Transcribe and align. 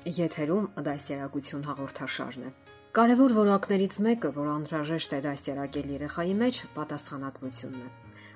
Եթերում 0.00 0.66
դասերակցություն 0.80 1.64
հաղորդաշարն 1.68 2.44
է։ 2.48 2.50
Կարևոր 2.96 3.32
որակներից 3.36 3.96
մեկը, 4.06 4.28
որ 4.32 4.46
անհրաժեշտ 4.48 5.12
է 5.12 5.18
դասերակել 5.26 5.90
երեխայի 5.92 6.36
մեջ, 6.40 6.60
պատասխանատվությունն 6.76 7.82
է։ 7.84 7.90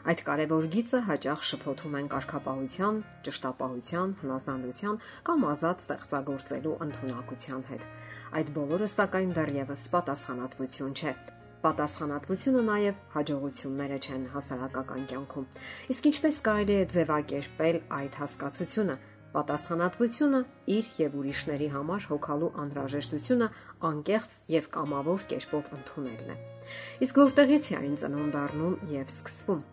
Այդ 0.05 0.23
կարևոր 0.27 0.67
գիծը 0.75 1.01
հաճախ 1.09 1.47
շփոթում 1.49 1.97
են 2.01 2.11
կարգապահության, 2.13 2.99
ճշտապահության, 3.25 4.13
հնազանդության 4.21 5.01
կամ 5.25 5.47
ազատ 5.55 5.85
ստեղծագործելու 5.85 6.77
ընտունակության 6.85 7.65
հետ։ 7.73 7.89
Այդ 8.45 8.53
բոլորը 8.61 8.91
սակայն 8.99 9.33
դեռևս 9.41 9.87
պատասխանատվություն 9.97 10.95
չէ 11.01 11.17
պատասխանատվությունը 11.65 12.63
նաև 12.69 12.97
հաջողությունները 13.15 13.99
չեն 14.05 14.25
հասարակական 14.35 15.05
կյանքում։ 15.09 15.47
Իսկ 15.95 16.09
ինչպես 16.11 16.41
կարելի 16.45 16.75
է 16.77 16.83
ձևակերպել 16.95 17.79
այդ 17.99 18.19
հասկացությունը, 18.21 18.97
Պատասխանատվությունը 19.35 20.41
իր 20.71 20.89
եւ 21.01 21.15
ուրիշների 21.19 21.67
համար 21.73 22.05
հոգալու 22.07 22.51
անհրաժեշտությունը 22.63 23.49
անկեղծ 23.89 24.37
եւ 24.55 24.69
կամավոր 24.77 25.25
կերպով 25.33 25.71
ընդունելն 25.75 26.31
է։ 26.31 26.37
Իսկ 27.07 27.19
որտեղից 27.19 27.67
է 27.67 27.77
այն 27.81 27.99
ծնունդ 28.05 28.39
առնում 28.45 28.77
եւ 28.95 29.11
սկսվում։ 29.11 29.65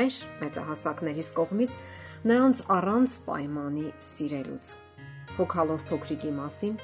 Մեր 0.00 0.18
մեծահասակներից 0.40 1.30
կողմից 1.36 1.76
նրանց 2.32 2.64
առանց 2.78 3.20
պայմանի 3.28 3.86
սիրելուց։ 4.08 4.74
Հոգալով 5.36 5.88
փոքրիկի 5.92 6.34
մասին, 6.40 6.76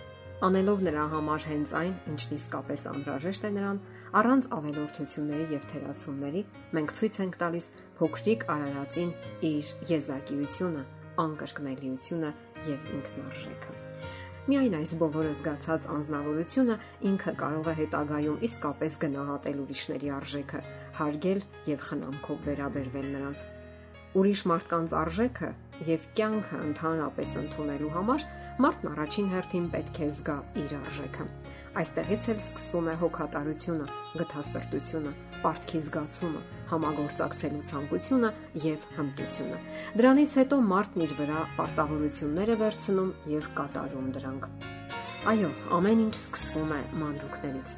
անելով 0.52 0.86
նրա 0.92 1.04
համար 1.16 1.44
հենց 1.48 1.76
այն, 1.80 1.92
ինչն 2.12 2.36
իսկապես 2.36 2.88
անհրաժեշտ 2.92 3.44
է 3.48 3.50
նրան, 3.56 3.84
առանց 4.20 4.48
ավելորդությունների 4.60 5.47
եւ 5.56 5.69
թերացումների, 5.72 6.42
մենք 6.76 6.98
ցույց 6.98 7.20
ենք 7.24 7.38
տալիս 7.42 7.69
փոքրիկ 8.02 8.50
արարածին 8.52 9.14
իր 9.52 9.70
եզակիությունը 9.97 10.91
անկրկնելիությունը 11.22 12.30
եւ 12.68 12.92
ինքնարժեքը։ 12.96 13.74
Միայն 14.42 14.72
այս 14.74 14.92
բոլորը 14.98 15.32
զգացած 15.38 15.84
անznավորությունը 15.96 16.77
ինքը 17.08 17.32
կարող 17.42 17.69
է 17.70 17.74
հետագայում 17.78 18.41
իսկապես 18.48 18.96
գնահատել 19.04 19.60
ուրիշների 19.62 20.08
արժեքը, 20.19 20.62
հարգել 20.98 21.42
եւ 21.70 21.84
խնամքով 21.88 22.41
վերաբերվել 22.48 23.06
նրանց։ 23.12 23.44
Ուրիշ 24.19 24.42
մարդկանց 24.50 24.94
արժեքը 25.02 25.50
եւ 25.92 26.08
կյանքը 26.19 26.58
ընդհանրապես 26.72 27.36
ընդունելու 27.42 27.92
համար 27.94 28.26
մարդն 28.66 28.91
առաջին 28.92 29.30
հերթին 29.32 29.69
պետք 29.72 30.00
է 30.02 30.08
զգա 30.19 30.36
իր 30.62 30.74
արժեքը։ 30.82 31.28
Այստեղից 31.73 32.25
էլ 32.28 32.41
սկսվում 32.42 32.89
է 32.92 32.95
հոգատարությունը, 33.01 33.84
գթասրտությունը, 34.20 35.12
պարտքի 35.41 35.78
զգացումը, 35.87 36.42
համագործակցելու 36.73 37.61
ցանկությունը 37.69 38.31
եւ 38.65 38.84
հմտությունը։ 38.98 39.61
Դրանից 40.00 40.34
հետո 40.43 40.59
մարդն 40.73 41.05
իր 41.06 41.15
վրա 41.23 41.47
պարտավորություններ 41.56 42.53
է 42.53 42.59
վերցնում 42.61 43.11
եւ 43.33 43.48
կատարում 43.62 44.12
դրանք։ 44.19 44.47
Այո, 45.33 45.50
ամեն 45.78 46.05
ինչ 46.05 46.15
սկսվում 46.20 46.77
է 46.77 46.83
մանրուքներից։ 47.06 47.75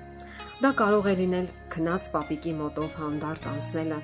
Դա 0.65 0.75
կարող 0.83 1.06
է 1.06 1.17
լինել 1.22 1.48
քնած 1.78 2.12
պապիկի 2.19 2.59
մոտով 2.65 3.00
հանդարտ 3.04 3.50
անցնելը, 3.54 4.03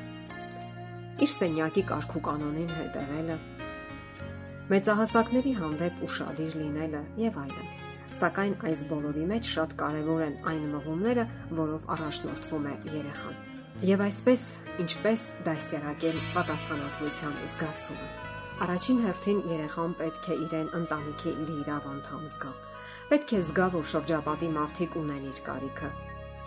իր 1.27 1.37
սենյակի 1.41 1.89
կարգու 1.91 2.27
կանոնին 2.31 2.75
հետևելը, 2.79 3.43
մեծահասակների 4.71 5.61
հանդեպ 5.65 6.03
ուրախadir 6.06 6.59
լինելը 6.62 7.06
եւ 7.27 7.47
այլն։ 7.49 7.90
Սակայն 8.10 8.54
այս 8.66 8.81
բոլորի 8.91 9.25
մեջ 9.31 9.48
շատ 9.54 9.75
կարևոր 9.78 10.22
են 10.25 10.32
այն 10.50 10.62
մղումները, 10.72 11.25
որով 11.54 11.82
առաջնորդվում 11.94 12.65
է 12.66 12.72
երեխան։ 12.91 13.37
Եվ 13.87 14.00
այսպես, 14.06 14.41
ինչպես 14.82 15.21
դաստիարակել 15.47 16.19
պատասխանատվության 16.34 17.37
զգացումը։ 17.53 18.09
Առաջին 18.66 18.99
հերթին 19.04 19.38
երեխան 19.50 19.94
պետք 20.00 20.26
է 20.26 20.38
իրեն 20.47 20.72
ընտանիքի 20.81 21.34
լիիրավ 21.38 21.87
անդամ 21.91 22.25
զգա։ 22.34 22.50
Պետք 23.12 23.31
է 23.31 23.41
զգա, 23.47 23.69
որ 23.78 23.87
շրջապատի 23.93 24.50
մարդիկ 24.59 24.99
ունեն 25.00 25.31
իր 25.31 25.38
կարիքը։ 25.47 25.93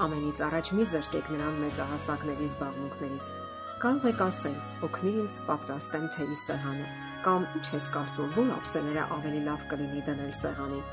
Ամենից 0.04 0.44
առաջ 0.50 0.74
մի 0.76 0.90
զրկեք 0.92 1.32
նրան 1.38 1.58
մեծահասակների 1.64 2.50
զբաղմունքներից։ 2.52 3.32
Կարող 3.84 4.06
եք 4.12 4.22
ասել. 4.24 4.60
«Օգնիր 4.88 5.16
ինձ 5.24 5.34
պատրաստեմ 5.48 6.06
թեյի 6.18 6.38
սեղանը» 6.44 6.92
կամ 7.24 7.48
«Ինչ 7.58 7.66
ես 7.74 7.88
կարծում, 7.96 8.30
որ 8.38 8.54
ափսեները 8.58 9.08
ավելի 9.18 9.42
լավ 9.48 9.66
կլինի 9.74 10.06
դնել 10.12 10.38
սեղանին» 10.44 10.86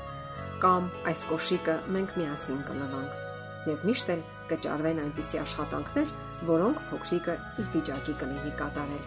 կամ 0.61 0.87
«Այս 1.11 1.25
կոշիկը 1.31 1.75
մենք 1.97 2.15
միասին 2.21 2.63
կլվանք» 2.69 3.21
եւ 3.71 3.83
միշտ 3.85 4.11
էլ 4.13 4.21
կճարվեն 4.51 5.01
այնպիսի 5.01 5.39
աշխատանքներ, 5.41 6.13
որոնք 6.49 6.79
փոքրիկը 6.91 7.35
իր 7.61 7.67
վիճակի 7.75 8.15
կլինի 8.21 8.53
կատարել։ 8.61 9.03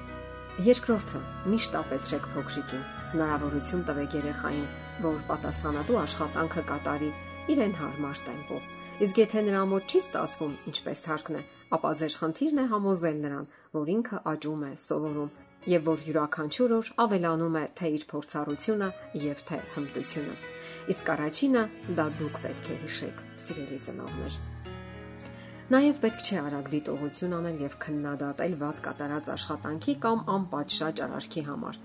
Երկրորդը՝ 0.68 1.20
միշտ 1.50 1.76
ապեցրեք 1.80 2.28
փոքրիկին։ 2.34 2.84
Հնարավորություն 3.14 3.84
տվեք 3.88 4.16
երեխային, 4.20 4.68
որ 5.04 5.18
պատասխանատու 5.30 5.98
աշխատանքը 6.04 6.64
կատարի 6.70 7.10
իրեն 7.54 7.74
հարմար 7.80 8.22
տեմպով։ 8.28 8.68
Իսկ 9.04 9.20
եթե 9.24 9.42
նրա 9.48 9.62
մոտ 9.74 9.90
չի 9.90 10.00
ստացվում 10.04 10.54
ինչպես 10.70 11.00
հարկն 11.10 11.38
է, 11.40 11.42
ապա 11.74 11.90
ձեր 11.98 12.16
խնդիրն 12.20 12.62
է 12.62 12.66
համոզել 12.74 13.18
նրան, 13.24 13.48
որ 13.74 13.92
ինքը 13.98 14.20
աճում 14.34 14.64
է, 14.70 14.72
սովորում 14.84 15.34
եւ 15.74 15.88
որ 15.90 16.08
յուրաքանչյուր 16.08 16.74
օր 16.78 16.90
ավելանում 17.04 17.56
է 17.58 17.64
թե 17.80 17.94
իր 17.98 18.10
փորձառությունը 18.14 18.90
եւ 19.24 19.48
թե 19.50 19.64
հմտությունը։ 19.74 20.53
Իսկ 20.84 21.14
առաջինը 21.14 21.60
դա 21.96 22.10
դուք 22.20 22.42
պետք 22.44 22.66
է 22.74 22.74
հիշեք, 22.82 23.22
սիրելի 23.40 23.78
ծնողներ։ 23.86 24.42
Նաև 25.72 25.98
պետք 26.02 26.18
չէ 26.28 26.40
արագ 26.44 26.66
դիտողություն 26.74 27.34
անել 27.38 27.54
եւ 27.64 27.74
քննադատել 27.80 28.56
ված 28.60 28.80
կատարած 28.84 29.30
աշխատանքի 29.32 29.94
կամ 30.04 30.18
անպատշաճ 30.34 31.00
արարքի 31.06 31.44
համար։ 31.46 31.78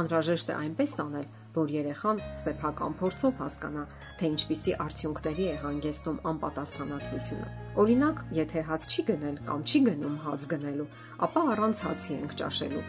Անհրաժեշտ 0.00 0.52
է 0.52 0.54
այնպես 0.54 0.94
անել, 1.02 1.26
որ 1.58 1.72
երեխան 1.74 2.22
սեփական 2.44 2.94
փորձով 3.02 3.34
հասկանա, 3.42 3.84
թե 4.22 4.30
ինչպիսի 4.34 4.76
արդյունքների 4.86 5.48
է 5.50 5.56
հանգեցնում 5.64 6.20
անպատասխանատվությունը։ 6.30 7.48
Օրինակ, 7.82 8.22
եթե 8.38 8.64
հաց 8.70 8.88
չի 8.94 9.06
գնել 9.10 9.38
կամ 9.50 9.64
չի 9.66 9.80
գնում 9.90 10.18
հաց 10.30 10.46
գնելու, 10.54 10.90
ապա 11.26 11.46
առանց 11.54 11.80
հացի 11.90 12.12
ենք 12.22 12.36
ճաշելու։ 12.38 12.84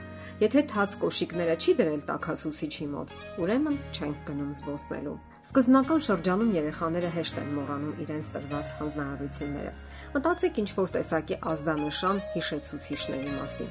Եթե 0.45 0.65
թաց 0.75 0.99
կոշիկները 1.05 1.55
չի 1.57 1.79
դրել 1.81 2.05
տակացուցիչի 2.09 2.91
մոտ, 2.93 3.15
ուրեմն 3.41 3.81
չենք 3.97 4.29
գնում 4.29 4.53
զբոսնելու։ 4.61 5.17
Սկզբնական 5.45 5.99
շրջանում 6.01 6.53
երեխաները 6.55 7.09
հեշտ 7.13 7.35
են 7.37 7.49
մոռանում 7.53 7.99
իրենց 8.01 8.27
տրված 8.33 8.71
հանձնարարությունները։ 8.79 9.73
Մտածեք 10.15 10.57
ինչ 10.61 10.69
որ 10.79 10.93
տեսակի 10.95 11.37
ազդանշան 11.51 12.21
հիշեցուցիչների 12.33 13.35
մասին։ 13.35 13.69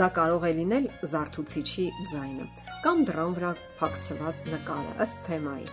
Դա 0.00 0.08
կարող 0.16 0.46
է 0.48 0.52
լինել 0.60 0.88
զարթուցիչի 1.12 1.86
ձայնը 2.14 2.48
կամ 2.86 3.04
դրան 3.10 3.36
վրա 3.36 3.52
փակցված 3.82 4.44
նկարը 4.54 4.96
ըստ 5.04 5.22
թեմայի։ 5.28 5.68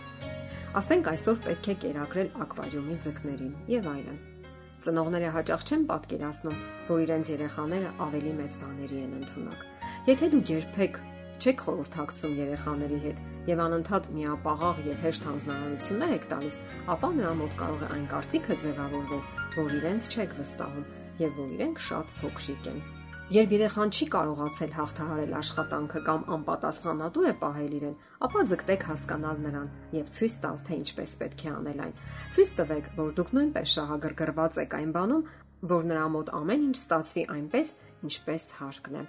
Ասենք 0.83 1.11
այսօր 1.15 1.43
պետք 1.47 1.71
է 1.71 1.75
կերակրել 1.87 2.31
ակվարիումի 2.43 2.97
ձկներին 3.07 3.53
եւ 3.71 3.91
այլն։ 3.95 4.23
Ծնողները 4.83 5.29
հաճախ 5.37 5.63
չեն 5.67 5.85
պատկերացնում, 5.89 6.57
որ 6.91 7.05
իրենց 7.07 7.29
երեխաները 7.37 7.93
ավելի 8.07 8.33
մեծ 8.43 8.57
բաների 8.67 8.99
են 9.07 9.15
ընդունակ։ 9.23 9.63
Եթե 10.11 10.29
դուք 10.35 10.51
երբեք 10.57 10.99
չեք 11.47 11.61
խորհրդակցում 11.63 12.31
երեխաների 12.35 12.97
հետ 13.03 13.19
եւ 13.47 13.59
անընդհատ 13.63 14.07
միապաղաղ 14.11 14.79
եւ 14.83 14.97
հեշտ 15.05 15.27
հանձնարարություններ 15.27 16.13
եք 16.17 16.25
տալիս, 16.33 16.55
ապա 16.91 17.09
նրա 17.15 17.29
մոտ 17.39 17.53
կարող 17.61 17.83
է 17.87 17.91
այն 17.95 18.07
կարծիքը 18.11 18.57
ձևավորվել, 18.63 19.21
որ 19.55 19.75
իրենց 19.77 20.09
չեք 20.11 20.33
վստահում 20.41 20.85
եւ 21.23 21.39
որ 21.39 21.53
իրենք 21.55 21.79
շատ 21.87 22.11
փոքրիկ 22.19 22.67
են։ 22.73 22.81
Երբ 23.37 23.53
երեխան 23.55 23.93
չի 23.95 24.05
կարողացել 24.17 24.75
հաղթահարել 24.75 25.33
աշխատանքը 25.39 26.01
կամ 26.07 26.21
անպատասխանատու 26.35 27.25
է 27.27 27.33
պահել 27.41 27.73
իրեն, 27.79 27.97
ապա 28.27 28.43
ձգտեք 28.51 28.87
հասկանալ 28.87 29.41
նրան 29.47 29.67
եւ 29.97 30.11
ցույց 30.17 30.35
տալ, 30.43 30.57
թե 30.67 30.79
ինչպես 30.83 31.15
պետք 31.23 31.43
է 31.47 31.51
անել 31.57 31.83
այն։ 31.87 31.93
Ցույց 32.35 32.55
տվեք, 32.59 32.89
որ 32.99 33.13
դուք 33.19 33.35
նույնպես 33.37 33.75
շահագրգռված 33.77 34.59
եք 34.63 34.79
այն 34.79 34.91
բանում, 34.95 35.27
որ 35.75 35.87
նրա 35.91 36.07
մոտ 36.17 36.33
ամեն 36.39 36.67
ինչ 36.71 36.77
ստացվի 36.87 37.29
այնպես, 37.37 37.77
ինչպես 38.07 38.51
հարկն 38.63 38.99
է։ 39.03 39.07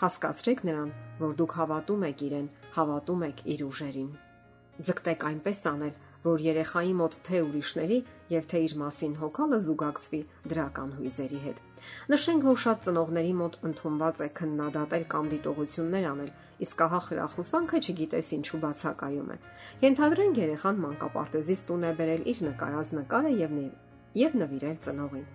Հասկացրեք 0.00 0.60
նրան, 0.64 0.92
որ 1.20 1.32
դուք 1.36 1.54
հավատում 1.60 2.04
եք 2.08 2.22
իրեն, 2.24 2.46
հավատում 2.72 3.24
եք 3.26 3.40
իր 3.52 3.64
ուժերին։ 3.66 4.12
Ձգտեք 4.80 5.24
այնպես 5.28 5.58
անել, 5.70 5.96
որ 6.24 6.44
երեխայի 6.44 6.94
մոտ 7.00 7.16
թե 7.26 7.40
ուրիշների 7.44 7.98
եւ 8.32 8.46
թե 8.48 8.60
իր 8.64 8.74
մասին 8.80 9.16
հոգալը 9.20 9.58
զուգակցվի 9.66 10.20
դրական 10.52 10.94
հույզերի 11.00 11.40
հետ։ 11.44 11.60
Նշենք, 12.12 12.46
որ 12.48 12.58
շատ 12.64 12.82
ծնողների 12.86 13.34
մոտ 13.40 13.58
ընդունված 13.70 14.22
է 14.24 14.28
քննադատել 14.40 15.04
կամ 15.12 15.28
դիտողություններ 15.34 16.08
անել, 16.10 16.32
իսկ 16.64 16.82
ահա 16.86 17.00
խրախուսանքը 17.08 17.82
չգիտես 17.84 18.32
ինչու 18.40 18.62
բացակայում 18.64 19.30
է։ 19.36 19.38
Ենթադրենք 19.84 20.40
երեխան 20.44 20.82
մանկապարտեզից 20.86 21.64
տուն 21.68 21.84
է 21.90 21.92
բերել 22.00 22.26
իր 22.32 22.42
նկարած 22.48 22.94
նկարը 23.00 23.36
եւ 23.40 23.60
եւ 24.20 24.40
նվիրել 24.40 24.80
ծնողին։ 24.84 25.28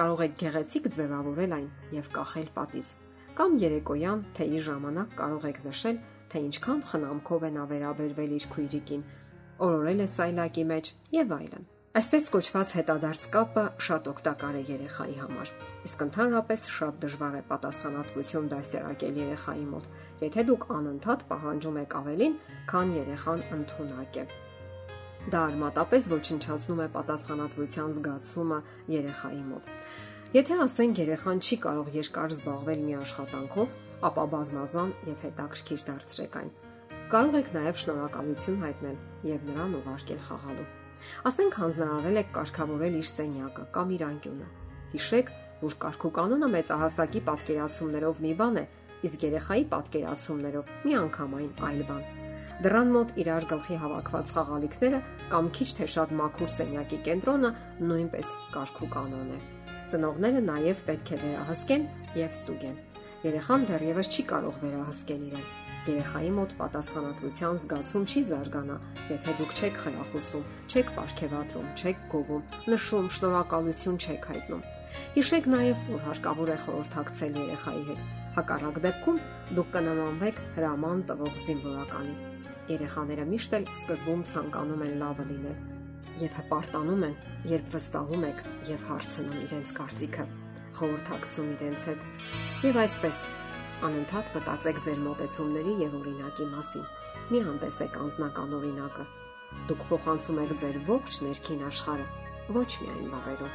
Կարող 0.00 0.20
եք 0.24 0.34
գեղեցիկ 0.40 0.90
ձևավորել 0.96 1.54
այն 1.60 1.70
եւ 2.00 2.10
կախել 2.16 2.50
պատից։ 2.56 2.96
Կամ 3.40 3.54
երեկոյան 3.56 4.22
թեյի 4.36 4.58
ժամանակ 4.66 5.12
կարող 5.16 5.44
եք 5.48 5.58
նշել, 5.64 5.98
թե 6.28 6.40
ինչքան 6.44 6.80
խնամքով 6.90 7.44
են 7.48 7.54
ավերաբերվել 7.62 8.34
իր 8.36 8.44
քույրիկին, 8.52 9.04
օրորել 9.64 10.02
է 10.04 10.08
սայլակի 10.14 10.64
մեջ 10.72 10.90
եւ 11.14 11.32
այլն։ 11.36 11.64
Այսպես 12.00 12.26
կոչված 12.34 12.74
հետադարձ 12.80 13.28
կապը 13.36 13.64
շատ 13.86 14.10
օգտակար 14.12 14.58
է 14.60 14.62
երեխայի 14.68 15.16
համար։ 15.22 15.54
Իսկ 15.88 16.04
ընդհանրապես 16.04 16.66
շատ 16.76 17.00
դժվար 17.06 17.40
է 17.40 17.42
պատասխանատվություն 17.48 18.52
դասերակել 18.52 19.18
երեխայի 19.24 19.66
մոտ, 19.72 19.88
եթե 20.28 20.46
դուք 20.52 20.68
անընդհատ 20.76 21.26
պահանջում 21.32 21.80
եք 21.80 21.98
ավելին, 22.04 22.38
քան 22.68 22.94
երեխան 23.00 23.42
ընդունակ 23.56 24.20
է։ 24.20 24.28
Դա 25.32 25.40
արմատապես 25.48 26.12
ոչնչացնում 26.12 26.84
է 26.84 26.88
պատասխանատվության 27.00 27.90
զգացումը 27.96 28.62
երեխայի 29.00 29.42
մոտ։ 29.48 29.74
Եթե 30.30 30.56
ասենք 30.62 30.98
երեխան 31.00 31.40
չի 31.42 31.56
կարող 31.64 31.88
երկար 31.90 32.34
զբաղվել 32.36 32.82
մի 32.86 32.92
աշխատանքով, 33.00 33.72
ապա 34.06 34.26
բազմազան 34.34 34.92
եւ 35.08 35.24
հետաքրքիր 35.26 35.82
դարձրեք 35.88 36.36
այն 36.40 36.52
Կարող 37.10 37.38
եք 37.40 37.50
նաև 37.56 37.80
շնորհակալություն 37.82 38.60
հայտնել 38.62 39.00
եւ 39.26 39.48
նրան 39.48 39.74
ուղարկել 39.80 40.22
խաղալու։ 40.28 40.68
Ասենք 41.32 41.58
հանձնարարել 41.64 42.22
եք 42.22 42.32
կարգավորել 42.38 43.00
իր 43.00 43.10
սենյակը 43.10 43.66
կամ 43.74 43.92
իր 43.98 44.06
անկյունը։ 44.10 44.48
Հիշեք, 44.94 45.34
որ 45.66 45.78
կարգու 45.82 46.14
կանոնը 46.20 46.52
մեծահասակի 46.54 47.26
պատկերացումներով 47.26 48.24
մի 48.30 48.34
բան 48.44 48.62
է, 48.62 48.66
իսկ 49.10 49.28
երեխայի 49.32 49.68
պատկերացումներով 49.74 50.74
մի 50.86 50.98
անգամայն 51.02 51.54
այլ 51.70 51.86
բան։ 51.90 52.19
Դրան 52.60 52.90
մոտ 52.92 53.14
իրար 53.22 53.46
գլխի 53.50 53.76
հավաքված 53.80 54.32
խաղալիքները 54.36 55.00
կամ 55.32 55.46
քիչ 55.56 55.68
թե 55.78 55.86
շատ 55.94 56.12
մաքուր 56.20 56.50
սենյակի 56.56 56.98
կենտրոնը 57.06 57.52
նույնպես 57.90 58.34
կարգու 58.56 58.90
կանոն 58.96 59.30
է։ 59.36 59.40
Ծնողները 59.92 60.44
նաև 60.50 60.84
պետք 60.90 61.14
է 61.16 61.22
վերահսկեն 61.24 61.88
եւ 62.20 62.36
ստուգեն։ 62.36 62.76
Երեխան 63.30 63.66
դեռևս 63.72 64.12
չի 64.12 64.28
կարող 64.34 64.60
վերահսկել 64.66 65.26
իրեն 65.30 65.48
Երեխայի 65.88 66.30
մոտ 66.36 66.50
պատասխանատվության 66.58 67.54
զգացում 67.60 68.02
չի 68.04 68.22
զարգանա, 68.26 68.74
եթե 69.08 69.34
դուք 69.38 69.54
չեք 69.56 69.78
խրախուսում, 69.84 70.42
չեք 70.68 70.90
ապարքեվատրում, 70.92 71.70
չեք 71.80 72.02
գովում, 72.12 72.42
նշում, 72.74 73.08
շնորհակալություն 73.16 73.96
չեք 74.04 74.28
հայտնում։ 74.32 74.66
Հիշեք 75.16 75.48
նաև, 75.56 75.84
որ 75.94 76.04
հարկավոր 76.10 76.52
է 76.52 76.58
խորհրդակցել 76.66 77.38
երեխայի 77.40 77.86
հետ։ 77.88 78.02
Հակառակ 78.36 78.82
դեպքում 78.88 79.22
դուք 79.56 79.72
կնմանվեք 79.78 80.44
հրաման 80.58 81.06
տվող 81.08 81.40
զինվորականի։ 81.48 82.29
Երեխաները 82.70 83.26
միշտ 83.30 83.58
էլ 83.58 83.68
սկզբում 83.74 84.24
ցանկանում 84.30 84.86
են 84.86 84.96
լավը 85.00 85.26
լինել 85.30 85.58
եւ 86.20 86.34
հպարտանում 86.36 87.04
են, 87.08 87.18
երբ 87.50 87.68
վստահում 87.74 88.24
եք 88.30 88.40
եւ 88.70 88.86
հարցնում 88.90 89.38
իրենց 89.40 89.74
կարծիքը, 89.80 90.24
խորհրդակցում 90.80 91.52
իրենց 91.56 91.86
հետ։ 91.90 92.08
Եվ 92.68 92.80
այսպես 92.84 93.22
Անընդհատ 93.80 94.26
մտածեք 94.36 94.78
ձեր 94.84 94.98
մտածումների 95.06 95.74
եւ 95.80 95.94
օրինակի 95.96 96.46
մասին։ 96.50 96.88
Մի 97.30 97.38
հանդեսեք 97.46 97.94
անznական 98.00 98.50
օրինակը։ 98.58 99.04
Դուք 99.70 99.84
փոխանցում 99.90 100.40
եք 100.42 100.52
ձեր 100.60 100.76
ողջ 100.90 101.16
ներքին 101.26 101.62
աշխարհը, 101.70 102.04
ոչ 102.56 102.68
միայն 102.82 103.06
բառերով, 103.14 103.54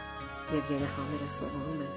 եւ 0.56 0.72
երեխաները 0.74 1.30
սովորում 1.36 1.84
են։ 1.86 1.94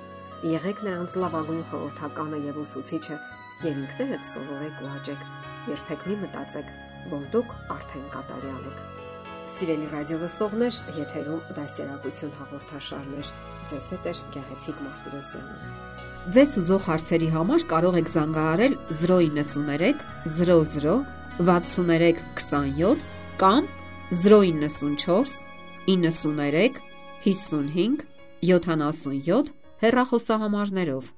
Եղեք 0.53 0.83
նրանց 0.89 1.15
լավագույն 1.25 1.65
խորհրդականը 1.73 2.43
եւ 2.49 2.61
ուսուցիչը, 2.67 3.17
եւ 3.65 3.81
ինքներդ 3.87 4.29
սովորեք 4.29 4.85
ու 4.85 4.93
հաճեք։ 4.93 5.25
Երբեք 5.73 6.07
մի 6.09 6.19
մտածեք, 6.29 6.69
որ 7.13 7.27
դուք 7.35 7.53
արդեն 7.75 8.07
կատարյալ 8.15 8.65
եք։ 8.71 8.79
Սիրելի 9.49 9.87
ռադիո 9.93 10.17
լսողներ, 10.23 10.79
եթերում 10.99 11.45
դասերակցություն 11.57 12.33
հաղորդաշարներ։ 12.39 13.31
Ձեզ 13.69 13.87
հետ 13.95 14.09
է 14.09 14.13
Գեղեցիկ 14.35 14.83
Մարտիրոսյանը։ 14.85 15.57
Ձեզ 16.37 16.51
ուզող 16.61 16.83
հարցերի 16.89 17.29
համար 17.33 17.65
կարող 17.73 17.99
եք 18.03 18.11
զանգահարել 18.13 18.75
093 18.99 20.03
00 20.37 20.99
63 21.39 22.23
27 22.37 23.07
կամ 23.41 23.69
094 24.13 25.39
93 25.87 26.83
55 27.25 28.05
77 28.43 29.55
հեռախոսահամարներով։ 29.83 31.18